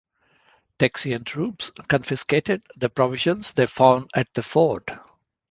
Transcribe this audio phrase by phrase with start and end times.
[0.79, 4.89] Texian troops confiscated the provisions they found at the fort.